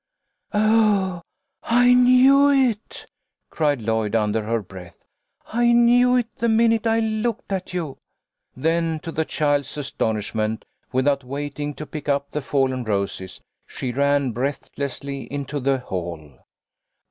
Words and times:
"Oh, 0.51 1.21
I 1.61 1.93
knew 1.93 2.49
it!" 2.49 3.05
cried 3.51 3.83
Lloyd, 3.83 4.15
under 4.15 4.41
her 4.45 4.59
breath." 4.63 5.05
I 5.45 5.73
knew 5.73 6.15
it 6.15 6.37
the 6.37 6.49
minute 6.49 6.87
I 6.87 7.01
looked 7.01 7.51
at 7.53 7.71
you!" 7.71 7.99
Then 8.57 8.99
to 9.01 9.11
the 9.11 9.25
child's 9.25 9.77
astonishment, 9.77 10.65
without 10.91 11.23
waiting 11.23 11.75
to 11.75 11.85
pick 11.85 12.09
up 12.09 12.31
the 12.31 12.41
fallen 12.41 12.83
roses, 12.83 13.41
she 13.67 13.91
ran 13.91 14.31
breathlessly 14.31 15.31
into 15.31 15.59
the 15.59 15.77
hall. 15.77 16.39